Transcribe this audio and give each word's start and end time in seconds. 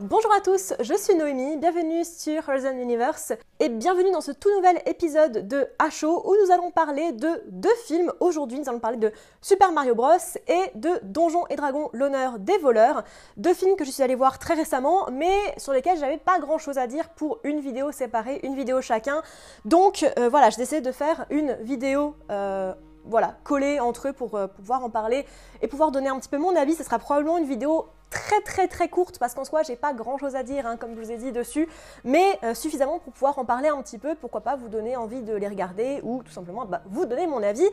Bonjour 0.00 0.32
à 0.32 0.40
tous, 0.40 0.74
je 0.78 0.94
suis 0.94 1.16
Noémie, 1.16 1.56
bienvenue 1.56 2.04
sur 2.04 2.48
Horizon 2.48 2.78
Universe 2.78 3.32
et 3.58 3.68
bienvenue 3.68 4.12
dans 4.12 4.20
ce 4.20 4.30
tout 4.30 4.48
nouvel 4.54 4.80
épisode 4.86 5.48
de 5.48 5.66
HO 5.80 6.22
où 6.24 6.36
nous 6.40 6.52
allons 6.52 6.70
parler 6.70 7.10
de 7.10 7.42
deux 7.48 7.74
films. 7.84 8.12
Aujourd'hui, 8.20 8.60
nous 8.60 8.68
allons 8.68 8.78
parler 8.78 8.98
de 8.98 9.10
Super 9.42 9.72
Mario 9.72 9.96
Bros 9.96 10.12
et 10.46 10.70
de 10.76 11.00
Donjons 11.02 11.48
et 11.50 11.56
Dragons, 11.56 11.90
l'honneur 11.92 12.38
des 12.38 12.58
voleurs. 12.58 13.02
Deux 13.38 13.54
films 13.54 13.74
que 13.74 13.84
je 13.84 13.90
suis 13.90 14.04
allée 14.04 14.14
voir 14.14 14.38
très 14.38 14.54
récemment 14.54 15.08
mais 15.10 15.34
sur 15.56 15.72
lesquels 15.72 15.98
j'avais 15.98 16.18
pas 16.18 16.38
grand 16.38 16.58
chose 16.58 16.78
à 16.78 16.86
dire 16.86 17.08
pour 17.08 17.40
une 17.42 17.58
vidéo 17.58 17.90
séparée, 17.90 18.38
une 18.44 18.54
vidéo 18.54 18.80
chacun. 18.80 19.20
Donc 19.64 20.04
euh, 20.16 20.28
voilà, 20.28 20.50
j'ai 20.50 20.58
décidé 20.58 20.80
de 20.80 20.92
faire 20.92 21.26
une 21.28 21.54
vidéo 21.54 22.14
euh, 22.30 22.72
voilà, 23.08 23.36
collée 23.44 23.80
entre 23.80 24.08
eux 24.08 24.12
pour, 24.12 24.34
euh, 24.34 24.46
pouvoir 24.46 24.84
en 24.84 24.90
parler 24.90 25.26
et 25.62 25.68
pouvoir 25.68 25.90
donner 25.90 26.08
un 26.08 26.18
petit 26.18 26.28
peu 26.28 26.38
mon 26.38 26.54
avis. 26.54 26.74
Ce 26.74 26.84
sera 26.84 26.98
probablement 26.98 27.38
une 27.38 27.46
vidéo 27.46 27.88
très 28.10 28.40
très 28.40 28.68
très 28.68 28.88
courte 28.88 29.18
parce 29.18 29.34
qu'en 29.34 29.44
soi 29.44 29.62
j'ai 29.62 29.76
pas 29.76 29.92
grand 29.92 30.16
chose 30.16 30.34
à 30.34 30.42
dire 30.42 30.66
hein, 30.66 30.78
comme 30.78 30.94
je 30.94 31.00
vous 31.00 31.10
ai 31.10 31.16
dit 31.16 31.32
dessus. 31.32 31.68
Mais 32.04 32.38
euh, 32.42 32.54
suffisamment 32.54 32.98
pour 32.98 33.12
pouvoir 33.12 33.38
en 33.38 33.44
parler 33.44 33.68
un 33.68 33.80
petit 33.82 33.98
peu. 33.98 34.14
Pourquoi 34.14 34.40
pas 34.40 34.56
vous 34.56 34.68
donner 34.68 34.96
envie 34.96 35.22
de 35.22 35.34
les 35.34 35.48
regarder 35.48 36.00
ou 36.02 36.22
tout 36.22 36.32
simplement 36.32 36.64
bah, 36.64 36.82
vous 36.86 37.06
donner 37.06 37.26
mon 37.26 37.42
avis. 37.42 37.66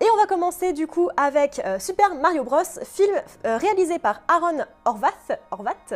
Et 0.00 0.06
on 0.12 0.16
va 0.16 0.26
commencer 0.26 0.72
du 0.72 0.86
coup 0.86 1.08
avec 1.16 1.60
euh, 1.64 1.78
Super 1.78 2.14
Mario 2.14 2.44
Bros. 2.44 2.62
Film 2.84 3.14
réalisé 3.44 3.98
par 3.98 4.22
Aaron 4.28 4.64
Horvath 4.84 5.40
Horvath 5.50 5.94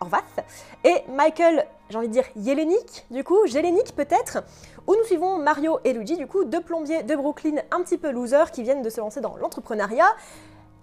Horvath 0.00 0.44
et 0.84 1.04
Michael 1.08 1.66
j'ai 1.88 1.98
envie 1.98 2.08
de 2.08 2.12
dire 2.12 2.24
Yelenik 2.36 3.06
du 3.10 3.24
coup 3.24 3.46
Jelenik 3.46 3.94
peut-être 3.94 4.42
où 4.86 4.94
nous 4.94 5.04
suivons 5.04 5.38
Mario 5.38 5.78
et 5.84 5.92
Luigi 5.92 6.16
du 6.16 6.26
coup 6.26 6.44
deux 6.44 6.62
plombiers 6.62 7.02
de 7.02 7.14
Brooklyn 7.14 7.56
un 7.70 7.82
petit 7.82 7.98
peu 7.98 8.10
losers 8.10 8.50
qui 8.50 8.62
viennent 8.62 8.82
de 8.82 8.90
se 8.90 9.00
lancer 9.00 9.20
dans 9.20 9.36
l'entrepreneuriat 9.36 10.08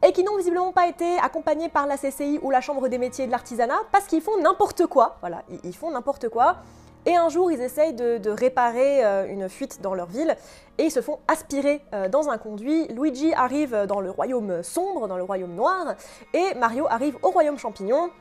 et 0.06 0.12
qui 0.12 0.24
n'ont 0.24 0.38
visiblement 0.38 0.72
pas 0.72 0.88
été 0.88 1.18
accompagnés 1.20 1.70
par 1.70 1.88
la 1.88 1.98
CCI 1.98 2.40
ou 2.42 2.52
la 2.52 2.62
Chambre 2.62 2.88
des 2.88 2.98
métiers 2.98 3.24
et 3.24 3.28
de 3.28 3.32
l'artisanat 3.32 3.80
parce 3.92 4.06
qu'ils 4.06 4.22
font 4.22 4.38
n'importe 4.40 4.86
quoi. 4.86 5.18
Voilà, 5.22 5.44
ils 5.64 5.76
font 5.76 5.92
n'importe 5.92 6.30
quoi. 6.30 6.58
Et 7.06 7.16
un 7.16 7.30
jour, 7.30 7.52
ils 7.52 7.62
essayent 7.62 7.94
de, 7.94 8.30
réparer 8.30 9.04
euh, 9.06 9.32
une 9.32 9.48
fuite 9.48 9.82
dans 9.82 9.94
leur 9.94 10.08
ville 10.08 10.36
et 10.78 10.84
ils 10.84 10.92
se 10.92 11.02
font 11.02 11.20
aspirer 11.28 11.82
euh, 11.94 12.10
dans 12.10 12.30
un 12.30 12.38
conduit. 12.38 12.88
Luigi 12.90 13.34
arrive 13.34 13.86
dans 13.88 14.02
le 14.02 14.12
royaume 14.12 14.62
sombre, 14.62 15.08
dans 15.08 15.16
le 15.16 15.24
royaume 15.24 15.56
noir, 15.56 15.96
et 16.34 16.54
Mario 16.56 16.86
arrive 16.90 17.18
au 17.24 17.30
royaume 17.30 17.58
champignon. 17.58 18.12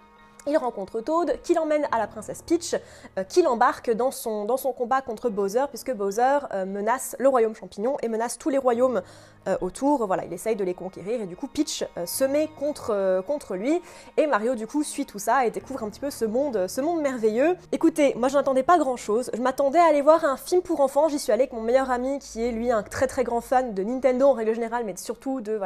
Il 0.49 0.57
rencontre 0.59 1.01
Toad, 1.01 1.41
qui 1.43 1.55
l'emmène 1.55 1.89
à 1.91 1.99
la 1.99 2.07
princesse 2.07 2.43
Peach, 2.43 2.77
euh, 3.19 3.25
qui 3.25 3.43
l'embarque 3.43 3.91
dans 3.91 4.13
son, 4.13 4.47
combat 4.79 5.01
contre 5.01 5.29
Bowser, 5.29 5.65
puisque 5.69 5.93
Bowser 5.93 6.39
euh, 6.53 6.65
menace 6.65 7.17
le 7.19 7.29
royaume 7.29 7.55
champignon 7.57 7.97
et 8.01 8.09
menace 8.09 8.39
tous 8.39 8.49
les 8.49 8.59
royaumes 8.59 9.03
euh, 9.49 9.57
autour. 9.61 10.07
Voilà, 10.07 10.25
il 10.25 10.33
essaye 10.33 10.55
de 10.55 10.63
les 10.63 10.75
conquérir 10.75 11.21
et 11.21 11.27
du 11.27 11.35
coup 11.35 11.49
Peach 11.49 11.85
se 12.05 12.25
met 12.25 12.49
contre, 12.57 13.57
lui 13.57 13.81
et 14.17 14.27
Mario 14.27 14.55
du 14.55 14.69
coup 14.69 14.85
suit 14.85 15.05
tout 15.05 15.19
ça 15.19 15.47
et 15.47 15.51
découvre 15.51 15.83
un 15.83 15.91
petit 15.91 16.01
peu 16.01 16.11
ce 16.11 16.25
monde, 16.25 16.67
ce 16.69 16.81
monde 16.81 17.01
merveilleux. 17.01 17.57
Écoutez, 17.73 18.15
moi 18.17 18.29
je 18.29 18.35
n'attendais 18.35 18.63
pas 18.63 18.79
grand 18.79 18.97
chose. 18.97 19.31
Je 19.35 19.43
m'attendais 19.43 19.79
à 19.79 19.87
aller 19.87 20.03
voir 20.03 20.25
un 20.25 20.37
film 20.37 20.63
pour 20.63 20.81
enfants. 20.81 21.09
J'y 21.09 21.19
suis 21.19 21.33
allée 21.33 21.45
avec 21.45 21.53
mon 21.53 21.61
meilleur 21.63 21.91
ami 21.91 22.21
qui 22.21 22.45
est 22.45 22.53
lui 22.53 22.71
un 22.71 22.83
très 22.85 23.09
très 23.09 23.25
grand 23.25 23.41
fan 23.41 23.75
de 23.75 23.83
Nintendo 23.83 24.29
en 24.29 24.33
règle 24.33 24.55
générale, 24.55 24.85
mais 24.85 24.97
surtout 24.97 25.41
de, 25.41 25.59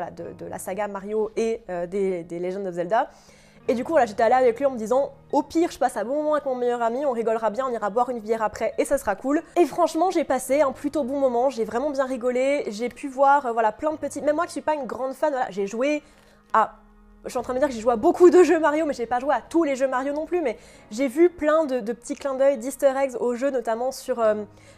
la 0.48 0.58
saga 0.58 0.88
Mario 0.88 1.30
et 1.36 1.62
des, 1.88 2.24
des 2.24 2.38
Legends 2.38 2.64
of 2.64 2.74
Zelda. 2.74 3.10
Et 3.68 3.74
du 3.74 3.84
coup, 3.84 3.92
voilà, 3.92 4.06
j'étais 4.06 4.22
allée 4.22 4.34
avec 4.34 4.58
lui 4.58 4.66
en 4.66 4.70
me 4.70 4.78
disant, 4.78 5.12
au 5.32 5.42
pire, 5.42 5.70
je 5.70 5.78
passe 5.78 5.96
un 5.96 6.04
bon 6.04 6.16
moment 6.16 6.34
avec 6.34 6.44
mon 6.44 6.56
meilleur 6.56 6.82
ami, 6.82 7.06
on 7.06 7.12
rigolera 7.12 7.50
bien, 7.50 7.66
on 7.68 7.72
ira 7.72 7.88
boire 7.90 8.10
une 8.10 8.18
bière 8.18 8.42
après 8.42 8.74
et 8.78 8.84
ça 8.84 8.98
sera 8.98 9.14
cool. 9.14 9.42
Et 9.56 9.64
franchement, 9.64 10.10
j'ai 10.10 10.24
passé 10.24 10.62
un 10.62 10.72
plutôt 10.72 11.04
bon 11.04 11.20
moment, 11.20 11.50
j'ai 11.50 11.64
vraiment 11.64 11.90
bien 11.90 12.06
rigolé, 12.06 12.64
j'ai 12.68 12.88
pu 12.88 13.06
voir, 13.06 13.46
euh, 13.46 13.52
voilà, 13.52 13.70
plein 13.70 13.92
de 13.92 13.96
petits. 13.96 14.22
Même 14.22 14.36
moi 14.36 14.46
qui 14.46 14.52
suis 14.52 14.60
pas 14.60 14.74
une 14.74 14.86
grande 14.86 15.12
fan, 15.12 15.30
voilà, 15.30 15.50
j'ai 15.50 15.66
joué 15.66 16.02
à 16.52 16.72
je 17.24 17.28
suis 17.30 17.38
en 17.38 17.42
train 17.42 17.52
de 17.52 17.58
me 17.58 17.60
dire 17.60 17.68
que 17.68 17.74
j'ai 17.74 17.80
joué 17.80 17.92
à 17.92 17.96
beaucoup 17.96 18.30
de 18.30 18.42
jeux 18.42 18.58
Mario, 18.58 18.86
mais 18.86 18.94
j'ai 18.94 19.06
pas 19.06 19.20
joué 19.20 19.34
à 19.34 19.42
tous 19.42 19.62
les 19.64 19.76
jeux 19.76 19.88
Mario 19.88 20.12
non 20.12 20.24
plus. 20.24 20.40
Mais 20.40 20.56
j'ai 20.90 21.06
vu 21.06 21.28
plein 21.28 21.64
de, 21.66 21.80
petits 21.92 22.14
clins 22.14 22.34
d'œil, 22.34 22.56
d'easter 22.56 22.92
eggs 22.96 23.14
aux 23.20 23.34
jeux, 23.34 23.50
notamment 23.50 23.92
sur 23.92 24.20
euh, 24.20 24.34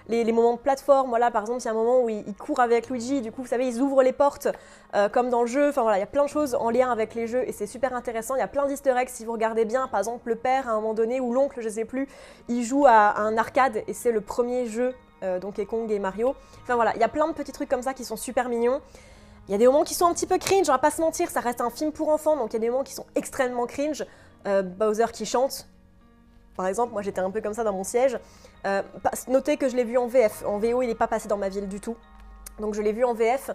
les, 0.09 0.25
moments 0.33 0.55
de 0.55 0.59
plateforme. 0.59 1.11
Voilà, 1.11 1.31
par 1.31 1.43
exemple, 1.43 1.61
il 1.61 1.65
y 1.67 1.69
a 1.69 1.71
un 1.71 1.75
moment 1.75 2.03
où 2.03 2.09
il, 2.09 2.35
court 2.35 2.59
avec 2.59 2.91
Luigi, 2.91 3.21
du 3.21 3.31
coup, 3.31 3.43
vous 3.43 3.49
savez, 3.49 3.69
ils 3.69 3.81
ouvrent 3.81 4.03
les 4.03 4.13
portes 4.13 4.49
euh, 4.95 5.09
comme 5.09 5.31
dans 5.31 5.43
le 5.43 5.47
jeu. 5.47 5.69
Enfin 5.69 5.83
voilà, 5.83 5.99
il 5.99 6.01
y 6.01 6.05
a 6.05 6.09
plein 6.09 6.25
de 6.25 6.29
choses 6.29 6.57
en 6.57 6.71
lien 6.71 6.91
avec 6.91 7.15
les 7.15 7.29
jeux 7.29 7.49
et 7.49 7.53
c'est 7.53 7.67
super 7.67 7.95
intéressant. 7.95 8.35
Il 8.35 8.41
y 8.41 8.43
a 8.43 8.49
plein 8.49 8.67
d'easter 8.67 8.95
eggs 8.97 9.09
si 9.09 9.25
vous 9.25 9.33
regardez 9.33 9.65
bien. 9.65 9.87
Par 9.87 10.01
exemple, 10.01 10.29
le 10.29 10.37
père, 10.37 10.69
à 10.69 10.73
un 10.73 10.77
moment 10.77 10.95
donné, 10.95 11.21
ou 11.21 11.33
l'oncle, 11.33 11.61
je 11.61 11.69
sais 11.69 11.85
plus, 11.85 12.09
il 12.49 12.65
joue 12.65 12.87
à, 12.87 13.21
un 13.21 13.37
arcade 13.37 13.85
et 13.87 13.93
c'est 13.93 14.13
le 14.13 14.21
premier 14.21 14.67
jeu 14.67 14.95
euh, 15.23 15.39
Donkey 15.39 15.65
Kong 15.65 15.89
et 15.93 16.01
Mario. 16.01 16.35
Enfin 16.65 16.75
voilà, 16.75 16.93
il 16.97 17.01
y 17.01 17.05
a 17.05 17.09
plein 17.09 17.29
de 17.29 17.35
petits 17.35 17.53
trucs 17.53 17.69
comme 17.69 17.83
ça 17.83 17.95
qui 17.95 18.05
sont 18.05 18.17
super 18.17 18.49
mignons. 18.49 18.81
Il 19.53 19.57
y 19.57 19.57
a 19.57 19.59
des 19.59 19.67
moments 19.67 19.85
qui 19.85 19.93
sont 19.93 20.07
un 20.07 20.15
petit 20.15 20.27
peu 20.27 20.39
cringe, 20.39 20.67
on 20.71 20.73
va 20.73 20.79
pas 20.79 20.91
se 20.91 21.03
mentir, 21.03 21.29
ça 21.29 21.41
reste 21.41 21.61
un 21.61 21.69
film 21.69 21.93
pour 21.93 22.09
enfants, 22.09 22.39
donc 22.39 22.53
il 22.53 22.53
y 22.55 22.57
a 22.57 22.61
des 22.61 22.71
moments 22.71 22.85
qui 22.85 22.95
sont 22.95 23.05
extrêmement 23.15 23.67
cringe. 23.67 24.03
Euh, 24.47 24.63
Bowser 24.63 25.05
qui 25.13 25.27
chante, 25.27 25.69
par 26.57 26.67
exemple, 26.67 26.95
moi 26.95 27.03
j'étais 27.03 27.21
un 27.21 27.31
peu 27.31 27.43
comme 27.43 27.53
ça 27.53 27.63
dans 27.63 27.75
mon 27.75 27.85
siège. 27.85 28.19
Euh, 28.65 28.81
notez 29.29 29.59
que 29.59 29.69
je 29.69 29.77
l'ai 29.77 29.85
vu 29.85 29.99
en 29.99 30.07
VF, 30.07 30.43
en 30.47 30.57
VO 30.57 30.81
il 30.81 30.87
n'est 30.87 30.95
pas 30.95 31.07
passé 31.07 31.29
dans 31.29 31.37
ma 31.37 31.51
ville 31.51 31.69
du 31.69 31.81
tout, 31.81 31.99
donc 32.61 32.73
je 32.73 32.81
l'ai 32.81 32.93
vu 32.93 33.05
en 33.05 33.13
VF. 33.13 33.51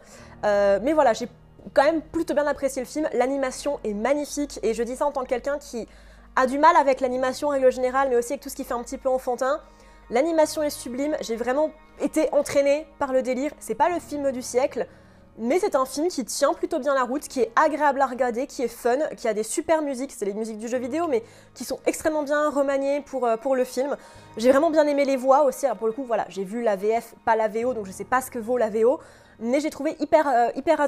Euh, 0.45 0.77
mais 0.83 0.93
voilà, 0.93 1.13
j'ai 1.13 1.29
quand 1.73 1.85
même 1.85 2.03
plutôt 2.03 2.35
bien 2.35 2.45
apprécié 2.45 2.79
le 2.79 2.87
film, 2.87 3.09
l'animation 3.13 3.79
est 3.83 3.95
magnifique, 3.95 4.59
et 4.61 4.75
je 4.75 4.83
dis 4.83 4.97
ça 4.97 5.07
en 5.07 5.11
tant 5.11 5.23
que 5.23 5.29
quelqu'un 5.29 5.57
qui 5.57 5.87
a 6.35 6.45
du 6.45 6.59
mal 6.59 6.75
avec 6.75 7.01
l'animation 7.01 7.47
en 7.47 7.51
règle 7.53 7.71
générale, 7.71 8.09
mais 8.11 8.17
aussi 8.17 8.33
avec 8.33 8.43
tout 8.43 8.49
ce 8.49 8.55
qui 8.55 8.65
fait 8.65 8.75
un 8.75 8.83
petit 8.83 8.99
peu 8.99 9.09
enfantin. 9.09 9.61
L'animation 10.11 10.61
est 10.61 10.69
sublime, 10.69 11.17
j'ai 11.21 11.37
vraiment 11.37 11.71
été 11.99 12.31
entraînée 12.33 12.85
par 12.99 13.11
le 13.13 13.23
délire, 13.23 13.51
c'est 13.57 13.73
pas 13.73 13.89
le 13.89 13.99
film 13.99 14.31
du 14.31 14.43
siècle, 14.43 14.87
mais 15.37 15.59
c'est 15.59 15.75
un 15.75 15.85
film 15.85 16.07
qui 16.07 16.25
tient 16.25 16.53
plutôt 16.53 16.79
bien 16.79 16.93
la 16.93 17.03
route, 17.03 17.27
qui 17.27 17.41
est 17.41 17.51
agréable 17.55 18.01
à 18.01 18.07
regarder, 18.07 18.47
qui 18.47 18.63
est 18.63 18.67
fun, 18.67 18.97
qui 19.15 19.27
a 19.27 19.33
des 19.33 19.43
super 19.43 19.81
musiques, 19.81 20.11
c'est 20.11 20.25
les 20.25 20.33
musiques 20.33 20.57
du 20.57 20.67
jeu 20.67 20.77
vidéo, 20.77 21.07
mais 21.07 21.23
qui 21.53 21.63
sont 21.63 21.79
extrêmement 21.85 22.23
bien 22.23 22.49
remaniées 22.49 23.01
pour, 23.01 23.25
euh, 23.25 23.37
pour 23.37 23.55
le 23.55 23.63
film. 23.63 23.95
J'ai 24.37 24.51
vraiment 24.51 24.71
bien 24.71 24.87
aimé 24.87 25.05
les 25.05 25.15
voix 25.15 25.43
aussi, 25.43 25.65
alors 25.65 25.77
pour 25.77 25.87
le 25.87 25.93
coup, 25.93 26.03
voilà, 26.03 26.25
j'ai 26.29 26.43
vu 26.43 26.63
la 26.63 26.75
VF, 26.75 27.13
pas 27.25 27.35
la 27.35 27.47
VO, 27.47 27.73
donc 27.73 27.85
je 27.85 27.91
sais 27.91 28.03
pas 28.03 28.21
ce 28.21 28.31
que 28.31 28.39
vaut 28.39 28.57
la 28.57 28.69
VO, 28.69 28.99
mais 29.39 29.59
j'ai 29.59 29.69
trouvé 29.69 29.95
hyper, 29.99 30.27
euh, 30.27 30.49
hyper, 30.55 30.87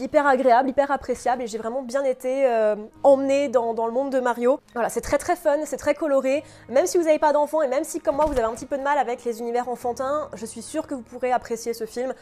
hyper 0.00 0.26
agréable, 0.26 0.68
hyper 0.68 0.90
appréciable, 0.90 1.42
et 1.42 1.46
j'ai 1.46 1.58
vraiment 1.58 1.82
bien 1.82 2.02
été 2.02 2.44
euh, 2.46 2.74
emmenée 3.04 3.48
dans, 3.48 3.74
dans, 3.74 3.86
le 3.86 3.92
monde 3.92 4.10
de 4.10 4.18
Mario. 4.18 4.58
Voilà, 4.74 4.88
c'est 4.88 5.00
très 5.00 5.18
très 5.18 5.36
fun, 5.36 5.58
c'est 5.64 5.76
très 5.76 5.94
coloré, 5.94 6.42
même 6.68 6.86
si 6.86 6.98
vous 6.98 7.04
n'avez 7.04 7.20
pas 7.20 7.32
d'enfants, 7.32 7.62
et 7.62 7.68
même 7.68 7.84
si 7.84 8.00
comme 8.00 8.16
moi 8.16 8.24
vous 8.24 8.32
avez 8.32 8.42
un 8.42 8.54
petit 8.54 8.66
peu 8.66 8.78
de 8.78 8.82
mal 8.82 8.98
avec 8.98 9.24
les 9.24 9.38
univers 9.38 9.68
enfantins, 9.68 10.28
je 10.34 10.44
suis 10.44 10.62
sûre 10.62 10.88
que 10.88 10.94
vous 10.94 11.02
pourrez 11.02 11.30
apprécier 11.30 11.72
ce 11.72 11.86
film 11.86 12.12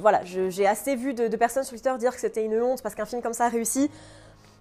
voilà, 0.00 0.22
j'ai 0.24 0.66
assez 0.66 0.96
vu 0.96 1.14
de, 1.14 1.34
personnes 1.36 1.64
sur 1.64 1.74
Twitter 1.74 1.92
dire 1.98 2.14
que 2.14 2.20
c'était 2.20 2.44
une 2.44 2.60
honte 2.60 2.82
parce 2.82 2.94
qu'un 2.94 3.04
film 3.04 3.22
comme 3.22 3.32
ça 3.32 3.46
a 3.46 3.48
réussi. 3.48 3.90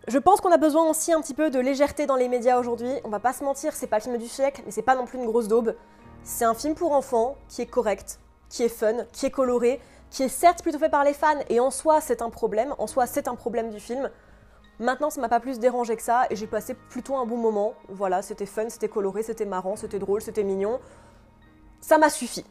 Je 0.07 0.17
pense 0.17 0.39
qu'on 0.39 0.51
a 0.51 0.57
besoin 0.57 0.89
aussi 0.89 1.11
un 1.11 1.21
petit 1.21 1.33
peu 1.33 1.49
de 1.49 1.59
légèreté 1.59 2.05
dans 2.05 2.15
les 2.15 2.29
médias 2.29 2.59
aujourd'hui. 2.59 2.91
On 3.03 3.09
va 3.09 3.19
pas 3.19 3.33
se 3.33 3.43
mentir, 3.43 3.73
c'est 3.73 3.87
pas 3.87 3.97
le 3.97 4.03
film 4.03 4.17
du 4.17 4.27
siècle, 4.27 4.61
mais 4.65 4.71
c'est 4.71 4.81
pas 4.81 4.95
non 4.95 5.05
plus 5.05 5.17
une 5.17 5.25
grosse 5.25 5.47
daube. 5.47 5.75
C'est 6.23 6.45
un 6.45 6.53
film 6.53 6.75
pour 6.75 6.93
enfants 6.93 7.35
qui 7.49 7.61
est 7.61 7.65
correct, 7.65 8.19
qui 8.49 8.63
est 8.63 8.69
fun, 8.69 9.05
qui 9.11 9.25
est 9.25 9.31
coloré, 9.31 9.81
qui 10.09 10.23
est 10.23 10.29
certes 10.29 10.61
plutôt 10.61 10.79
fait 10.79 10.89
par 10.89 11.03
les 11.03 11.13
fans, 11.13 11.39
et 11.49 11.59
en 11.59 11.71
soi 11.71 11.99
c'est 11.99 12.21
un 12.21 12.29
problème, 12.29 12.73
en 12.77 12.87
soi 12.87 13.05
c'est 13.05 13.27
un 13.27 13.35
problème 13.35 13.69
du 13.69 13.79
film. 13.79 14.09
Maintenant, 14.79 15.09
ça 15.09 15.19
m'a 15.19 15.29
pas 15.29 15.39
plus 15.39 15.57
dérangé 15.59 15.95
que 15.95 16.03
ça, 16.03 16.27
et 16.29 16.35
j'ai 16.35 16.45
passé 16.45 16.75
plutôt 16.75 17.15
un 17.17 17.25
bon 17.25 17.37
moment. 17.37 17.73
Voilà, 17.89 18.21
c'était 18.21 18.45
fun, 18.45 18.69
c'était 18.69 18.87
coloré, 18.87 19.23
c'était 19.23 19.45
marrant, 19.45 19.75
c'était 19.75 19.97
drôle, 19.97 20.21
c'était 20.21 20.43
mignon. 20.43 20.79
Ça 21.81 21.97
m'a 21.97 22.09
suffi. 22.09 22.45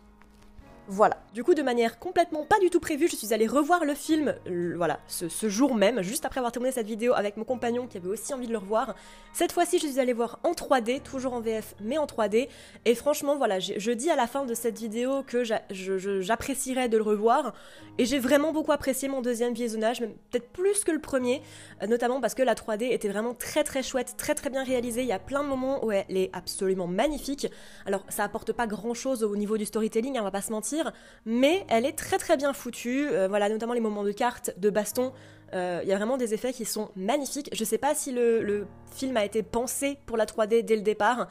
Voilà. 0.88 1.16
Du 1.34 1.42
coup, 1.42 1.54
de 1.54 1.62
manière 1.62 1.98
complètement 1.98 2.44
pas 2.44 2.60
du 2.60 2.70
tout 2.70 2.78
prévue, 2.78 3.08
je 3.08 3.16
suis 3.16 3.34
allée 3.34 3.48
revoir 3.48 3.84
le 3.84 3.94
film, 3.94 4.34
voilà, 4.76 5.00
ce, 5.08 5.48
jour 5.48 5.74
même, 5.74 6.00
juste 6.02 6.24
après 6.24 6.38
avoir 6.38 6.52
terminé 6.52 6.72
cette 6.72 6.86
vidéo 6.86 7.12
avec 7.14 7.36
mon 7.36 7.44
compagnon 7.44 7.88
qui 7.88 7.96
avait 7.96 8.08
aussi 8.08 8.32
envie 8.32 8.46
de 8.46 8.52
le 8.52 8.58
revoir. 8.58 8.94
Cette 9.32 9.50
fois-ci, 9.50 9.78
je 9.80 9.86
suis 9.88 9.98
allée 9.98 10.12
voir 10.12 10.38
en 10.44 10.52
3D, 10.52 11.02
toujours 11.02 11.34
en 11.34 11.40
VF, 11.40 11.74
mais 11.80 11.98
en 11.98 12.06
3D. 12.06 12.48
Et 12.84 12.94
franchement, 12.94 13.36
voilà, 13.36 13.58
je 13.58 13.90
dis 13.90 14.10
à 14.10 14.16
la 14.16 14.28
fin 14.28 14.44
de 14.44 14.54
cette 14.54 14.78
vidéo 14.78 15.24
que 15.24 15.42
j'apprécierais 15.42 16.88
de 16.88 16.96
le 16.96 17.02
revoir. 17.02 17.52
Et 17.98 18.04
j'ai 18.04 18.20
vraiment 18.20 18.52
beaucoup 18.52 18.72
apprécié 18.72 19.08
mon 19.08 19.22
deuxième 19.22 19.54
visionnage, 19.54 19.98
peut-être 19.98 20.48
plus 20.50 20.84
que 20.84 20.92
le 20.92 21.00
premier, 21.00 21.42
euh, 21.82 21.86
notamment 21.86 22.20
parce 22.20 22.34
que 22.34 22.42
la 22.42 22.54
3D 22.54 22.92
était 22.92 23.08
vraiment 23.08 23.34
très 23.34 23.64
très 23.64 23.82
chouette, 23.82 24.14
très 24.16 24.34
très 24.34 24.50
bien 24.50 24.62
réalisée. 24.62 25.02
Il 25.02 25.08
y 25.08 25.12
a 25.12 25.18
plein 25.18 25.42
de 25.42 25.48
moments 25.48 25.84
où 25.84 25.90
elle 25.90 26.04
est 26.10 26.30
absolument 26.32 26.86
magnifique. 26.86 27.48
Alors, 27.86 28.04
ça 28.08 28.22
apporte 28.22 28.52
pas 28.52 28.66
grand-chose 28.66 29.24
au 29.24 29.36
niveau 29.36 29.58
du 29.58 29.64
storytelling, 29.64 30.16
hein, 30.16 30.20
on 30.20 30.24
va 30.24 30.30
pas 30.30 30.42
se 30.42 30.52
mentir 30.52 30.75
mais 31.24 31.64
elle 31.68 31.86
est 31.86 31.96
très 31.96 32.18
très 32.18 32.36
bien 32.36 32.52
foutue. 32.52 33.08
Euh, 33.08 33.28
voilà, 33.28 33.48
notamment 33.48 33.72
les 33.72 33.80
moments 33.80 34.04
de 34.04 34.12
cartes, 34.12 34.52
de 34.58 34.70
baston. 34.70 35.12
Euh, 35.54 35.80
il 35.82 35.88
y 35.88 35.92
a 35.92 35.96
vraiment 35.96 36.16
des 36.16 36.34
effets 36.34 36.52
qui 36.52 36.64
sont 36.64 36.90
magnifiques. 36.96 37.50
Je 37.52 37.64
sais 37.64 37.78
pas 37.78 37.94
si 37.94 38.12
le, 38.12 38.66
film 38.92 39.16
a 39.16 39.24
été 39.24 39.42
pensé 39.42 39.98
pour 40.06 40.16
la 40.16 40.24
3D 40.24 40.62
dès 40.64 40.76
le 40.76 40.82
départ, 40.82 41.28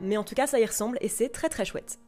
mais 0.00 0.16
en 0.16 0.24
tout 0.24 0.34
cas 0.34 0.46
ça 0.46 0.58
y 0.58 0.66
ressemble 0.66 0.98
et 1.00 1.08
c'est 1.08 1.28
très 1.28 1.48
très 1.48 1.64
chouette. 1.64 1.98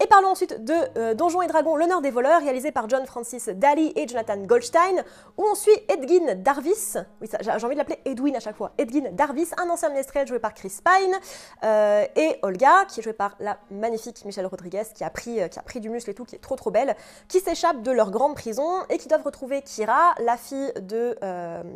Et 0.00 0.06
parlons 0.06 0.28
ensuite 0.28 0.64
de 0.64 0.74
euh, 0.96 1.14
Donjons 1.14 1.42
et 1.42 1.48
Dragons, 1.48 1.74
l'honneur 1.74 2.00
des 2.00 2.12
voleurs, 2.12 2.40
réalisé 2.40 2.70
par 2.70 2.88
John 2.88 3.04
Francis 3.04 3.48
Daly 3.48 3.92
et 3.96 4.06
Jonathan 4.06 4.36
Goldstein, 4.36 5.02
où 5.36 5.44
on 5.44 5.56
suit 5.56 5.76
Edgin 5.88 6.36
Darvis, 6.36 6.94
oui 7.20 7.28
j'ai 7.40 7.50
envie 7.50 7.74
de 7.74 7.78
l'appeler 7.78 7.98
Edwin 8.04 8.36
à 8.36 8.40
chaque 8.40 8.56
fois, 8.56 8.70
Edgin 8.78 9.10
Darvis, 9.10 9.48
un 9.56 9.68
ancien 9.68 9.88
ménestrel 9.88 10.28
joué 10.28 10.38
par 10.38 10.54
Chris 10.54 10.72
Pine, 10.84 11.16
euh, 11.64 12.04
et 12.14 12.38
Olga, 12.42 12.84
qui 12.86 13.00
est 13.00 13.02
jouée 13.02 13.12
par 13.12 13.34
la 13.40 13.58
magnifique 13.72 14.24
Michelle 14.24 14.46
Rodriguez, 14.46 14.84
qui 14.94 15.02
a 15.02 15.10
pris, 15.10 15.42
euh, 15.42 15.48
qui 15.48 15.58
a 15.58 15.62
pris 15.62 15.80
du 15.80 15.90
muscle 15.90 16.10
et 16.10 16.14
tout, 16.14 16.24
qui 16.24 16.36
est 16.36 16.40
trop 16.40 16.54
trop 16.54 16.70
belle, 16.70 16.94
qui 17.26 17.40
s'échappe 17.40 17.82
de 17.82 17.90
leur 17.90 18.12
grande 18.12 18.36
prison 18.36 18.84
et 18.90 18.98
qui 18.98 19.08
doivent 19.08 19.24
retrouver 19.24 19.62
Kira, 19.62 20.14
la 20.20 20.36
fille 20.36 20.72
de 20.80 21.16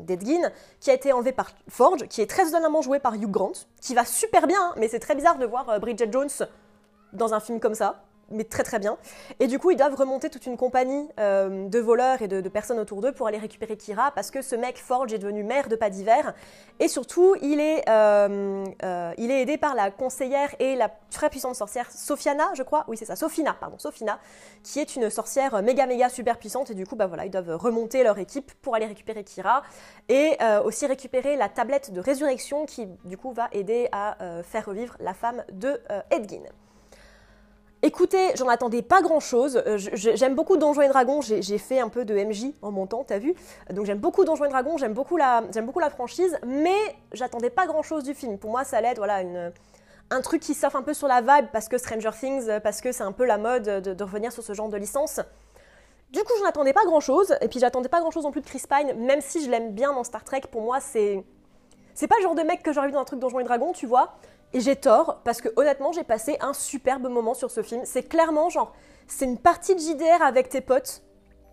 d'Edgin, 0.04 0.52
qui 0.78 0.90
a 0.90 0.94
été 0.94 1.12
enlevée 1.12 1.32
par 1.32 1.50
Forge, 1.68 2.06
qui 2.06 2.20
est 2.20 2.30
très 2.30 2.48
étonnamment 2.48 2.82
jouée 2.82 3.00
par 3.00 3.14
Hugh 3.14 3.30
Grant, 3.30 3.52
qui 3.80 3.96
va 3.96 4.04
super 4.04 4.46
bien, 4.46 4.60
hein, 4.62 4.74
mais 4.76 4.86
c'est 4.86 5.00
très 5.00 5.16
bizarre 5.16 5.38
de 5.38 5.46
voir 5.46 5.80
Bridget 5.80 6.12
Jones 6.12 6.28
dans 7.12 7.34
un 7.34 7.40
film 7.40 7.58
comme 7.58 7.74
ça 7.74 8.04
mais 8.32 8.44
très 8.44 8.62
très 8.62 8.78
bien. 8.78 8.96
Et 9.40 9.46
du 9.46 9.58
coup, 9.58 9.70
ils 9.70 9.76
doivent 9.76 9.94
remonter 9.94 10.30
toute 10.30 10.46
une 10.46 10.56
compagnie 10.56 11.08
euh, 11.20 11.68
de 11.68 11.78
voleurs 11.78 12.22
et 12.22 12.28
de, 12.28 12.48
personnes 12.48 12.78
autour 12.78 13.00
d'eux 13.00 13.12
pour 13.12 13.26
aller 13.26 13.38
récupérer 13.38 13.76
Kira 13.76 14.10
parce 14.10 14.30
que 14.30 14.42
ce 14.42 14.56
mec 14.56 14.78
Forge 14.78 15.12
est 15.12 15.18
devenu 15.18 15.42
maire 15.42 15.68
de 15.68 15.76
Pas 15.76 15.90
d'hiver. 15.90 16.34
Et 16.80 16.88
surtout, 16.88 17.34
il 17.40 17.60
est, 17.60 17.88
euh, 17.88 18.64
euh, 18.82 19.12
il 19.18 19.30
est 19.30 19.42
aidé 19.42 19.56
par 19.56 19.74
la 19.74 19.90
conseillère 19.90 20.54
et 20.58 20.74
la 20.76 20.90
très 21.10 21.30
puissante 21.30 21.54
sorcière 21.54 21.90
Sophiana, 21.90 22.50
je 22.54 22.62
crois. 22.62 22.84
Oui, 22.88 22.96
c'est 22.96 23.04
ça, 23.04 23.16
Sophina, 23.16 23.54
pardon, 23.58 23.78
Sophina, 23.78 24.18
qui 24.62 24.80
est 24.80 24.96
une 24.96 25.08
sorcière 25.10 25.62
méga 25.62 25.86
méga 25.86 26.08
super 26.08 26.38
puissante. 26.38 26.70
Et 26.70 26.74
du 26.74 26.86
coup, 26.86 26.96
bah 26.96 27.06
voilà, 27.06 27.26
ils 27.26 27.30
doivent 27.30 27.56
remonter 27.56 28.02
leur 28.02 28.18
équipe 28.18 28.52
pour 28.60 28.74
aller 28.74 28.86
récupérer 28.86 29.24
Kira 29.24 29.62
et 30.08 30.36
aussi 30.64 30.86
récupérer 30.86 31.36
la 31.36 31.48
tablette 31.48 31.92
de 31.92 32.00
résurrection 32.00 32.66
qui 32.66 32.86
du 33.04 33.16
coup 33.16 33.32
va 33.32 33.48
aider 33.52 33.88
à 33.92 34.16
faire 34.42 34.66
revivre 34.66 34.96
la 35.00 35.14
femme 35.14 35.44
de 35.52 35.80
Edgin. 36.10 36.42
Écoutez, 37.84 38.30
j'en 38.36 38.46
attendais 38.46 38.80
pas 38.80 39.02
grand 39.02 39.18
chose. 39.18 39.60
Euh, 39.66 39.76
j'aime 39.76 40.36
beaucoup 40.36 40.56
Donjons 40.56 40.82
et 40.82 40.88
Dragons. 40.88 41.20
J'ai 41.20 41.58
fait 41.58 41.80
un 41.80 41.88
peu 41.88 42.04
de 42.04 42.14
MJ 42.14 42.52
en 42.62 42.70
montant, 42.70 43.02
t'as 43.02 43.18
vu 43.18 43.34
Donc 43.70 43.86
j'aime 43.86 43.98
beaucoup 43.98 44.24
Donjons 44.24 44.44
et 44.44 44.48
Dragons, 44.48 44.76
j'aime 44.78 44.94
beaucoup, 44.94 45.16
la, 45.16 45.42
franchise, 45.90 46.38
mais 46.46 46.76
j'attendais 47.12 47.50
pas 47.50 47.66
grand 47.66 47.82
chose 47.82 48.04
du 48.04 48.14
film. 48.14 48.38
Pour 48.38 48.52
moi, 48.52 48.62
ça 48.62 48.76
allait 48.76 48.88
être 48.88 48.98
voilà, 48.98 49.22
un 50.10 50.20
truc 50.20 50.40
qui 50.40 50.54
surfe 50.54 50.76
un 50.76 50.82
peu 50.82 50.94
sur 50.94 51.08
la 51.08 51.20
vibe 51.22 51.46
parce 51.52 51.68
que 51.68 51.76
Stranger 51.76 52.10
Things, 52.18 52.60
parce 52.62 52.80
que 52.80 52.92
c'est 52.92 53.02
un 53.02 53.10
peu 53.10 53.24
la 53.24 53.36
mode 53.36 53.64
de, 53.64 54.04
revenir 54.04 54.30
sur 54.30 54.44
ce 54.44 54.54
genre 54.54 54.68
de 54.68 54.76
licence. 54.76 55.18
Du 56.12 56.20
coup, 56.20 56.32
je 56.38 56.44
n'attendais 56.44 56.72
pas 56.72 56.84
grand 56.84 57.00
chose, 57.00 57.34
et 57.40 57.48
puis 57.48 57.58
j'attendais 57.58 57.88
pas 57.88 58.00
grand 58.00 58.12
chose 58.12 58.22
non 58.22 58.30
plus 58.30 58.42
de 58.42 58.46
Chris 58.46 58.62
Pine, 58.68 58.94
même 59.04 59.20
si 59.20 59.44
je 59.44 59.50
l'aime 59.50 59.72
bien 59.72 59.92
dans 59.92 60.04
Star 60.04 60.22
Trek. 60.22 60.42
Pour 60.52 60.62
moi, 60.62 60.78
c'est. 60.78 61.24
C'est 61.94 62.06
pas 62.06 62.16
le 62.18 62.22
genre 62.22 62.34
de 62.34 62.42
mec 62.42 62.62
que 62.62 62.72
j'aurais 62.72 62.86
vu 62.86 62.92
dans 62.92 63.00
un 63.00 63.04
truc 63.04 63.18
Donjons 63.18 63.40
et 63.40 63.44
Dragons, 63.44 63.72
tu 63.72 63.86
vois. 63.86 64.14
Et 64.54 64.60
j'ai 64.60 64.76
tort, 64.76 65.20
parce 65.24 65.40
que 65.40 65.48
honnêtement, 65.56 65.92
j'ai 65.92 66.04
passé 66.04 66.36
un 66.40 66.52
superbe 66.52 67.08
moment 67.08 67.34
sur 67.34 67.50
ce 67.50 67.62
film. 67.62 67.82
C'est 67.84 68.02
clairement 68.02 68.50
genre, 68.50 68.72
c'est 69.06 69.24
une 69.24 69.38
partie 69.38 69.74
de 69.74 69.80
JDR 69.80 70.22
avec 70.22 70.48
tes 70.48 70.60
potes. 70.60 71.02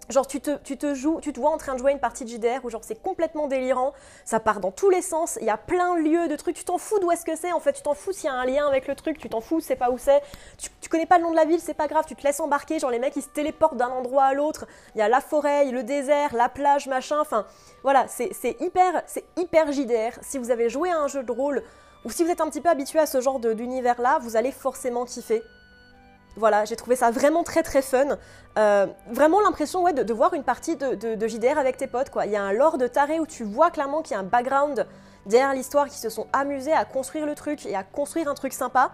Genre, 0.10 0.26
tu 0.26 0.42
te, 0.42 0.58
tu 0.64 0.76
te 0.76 0.96
joues, 0.96 1.20
tu 1.22 1.32
te 1.34 1.40
vois 1.40 1.52
en 1.52 1.58
train 1.58 1.76
de 1.76 1.80
jouer 1.80 1.92
une 1.92 2.00
partie 2.00 2.26
de 2.26 2.30
JDR 2.30 2.66
où 2.66 2.70
genre 2.72 2.84
c'est 2.84 3.00
complètement 3.00 3.48
délirant, 3.48 3.94
ça 4.26 4.40
part 4.40 4.60
dans 4.60 4.72
tous 4.72 4.90
les 4.90 5.04
sens, 5.04 5.38
il 5.40 5.46
y 5.46 5.52
a 5.52 5.58
plein 5.58 5.94
de 5.94 6.00
lieux 6.00 6.28
de 6.28 6.36
trucs, 6.36 6.56
tu 6.56 6.64
t'en 6.64 6.80
fous 6.80 6.98
d'où 6.98 7.12
est-ce 7.12 7.24
que 7.24 7.36
c'est 7.36 7.52
en 7.52 7.60
fait, 7.60 7.74
tu 7.74 7.84
t'en 7.84 7.94
fous 7.94 8.12
s'il 8.12 8.26
y 8.26 8.28
a 8.28 8.34
un 8.34 8.46
lien 8.46 8.66
avec 8.66 8.88
le 8.88 8.96
truc, 8.96 9.20
tu 9.20 9.30
t'en 9.30 9.40
fous, 9.40 9.60
c'est 9.60 9.76
pas 9.76 9.92
où 9.92 10.00
c'est, 10.00 10.24
tu, 10.58 10.90
connais 10.90 11.06
pas 11.06 11.20
le 11.20 11.26
nom 11.26 11.30
de 11.30 11.36
la 11.36 11.46
ville, 11.46 11.60
c'est 11.60 11.76
pas 11.76 11.88
grave, 11.88 12.06
tu 12.08 12.16
te 12.16 12.24
laisses 12.24 12.40
embarquer, 12.40 12.80
genre 12.80 12.90
les 12.90 12.98
mecs 12.98 13.16
ils 13.18 13.22
se 13.22 13.30
téléportent 13.30 13.78
d'un 13.78 13.90
endroit 13.90 14.24
à 14.24 14.34
l'autre, 14.34 14.66
il 14.96 14.98
y 14.98 15.04
a 15.04 15.10
la 15.10 15.22
forêt, 15.22 15.66
le 15.66 15.84
désert, 15.84 16.34
la 16.34 16.50
plage, 16.50 16.88
machin, 16.88 17.20
enfin 17.20 17.46
voilà, 17.84 18.08
c'est 18.08 18.32
hyper, 18.60 19.04
c'est 19.06 19.26
hyper 19.38 19.72
JDR. 19.72 20.18
Si 20.24 20.40
vous 20.40 20.50
avez 20.50 20.70
joué 20.70 20.90
à 20.90 20.98
un 20.98 21.08
jeu 21.08 21.22
de 21.22 21.32
rôle 21.32 21.64
ou 22.06 22.12
si 22.12 22.24
vous 22.24 22.30
êtes 22.30 22.42
un 22.42 22.50
petit 22.50 22.62
peu 22.62 22.70
habitué 22.70 23.00
à 23.00 23.06
ce 23.06 23.22
genre 23.22 23.40
d'univers-là, 23.40 24.20
vous 24.22 24.36
allez 24.36 24.52
forcément 24.52 25.06
kiffer. 25.06 25.44
Voilà, 26.36 26.64
j'ai 26.64 26.76
trouvé 26.76 26.96
ça 26.96 27.12
vraiment 27.12 27.44
très 27.44 27.64
très 27.64 27.82
fun. 27.82 28.18
Euh, 28.58 28.88
vraiment 29.12 29.42
l'impression 29.42 29.84
ouais, 29.84 29.94
de, 29.94 30.14
voir 30.14 30.34
une 30.34 30.44
partie 30.44 30.76
de, 30.78 31.28
JDR 31.28 31.58
avec 31.58 31.78
tes 31.78 31.88
potes. 31.88 32.10
Quoi. 32.10 32.26
Il 32.26 32.32
y 32.32 32.36
a 32.36 32.42
un 32.42 32.54
lore 32.54 32.78
de 32.78 32.88
taré 32.88 33.20
où 33.20 33.26
tu 33.26 33.44
vois 33.44 33.72
clairement 33.72 34.02
qu'il 34.02 34.14
y 34.14 34.18
a 34.18 34.20
un 34.20 34.24
background 34.24 34.88
derrière 35.26 35.54
l'histoire 35.54 35.88
qui 35.90 35.98
se 35.98 36.10
sont 36.10 36.28
amusés 36.32 36.72
à 36.72 36.86
construire 36.86 37.26
le 37.26 37.36
truc 37.36 37.66
et 37.66 37.76
à 37.76 37.84
construire 37.84 38.30
un 38.30 38.36
truc 38.36 38.54
sympa. 38.54 38.92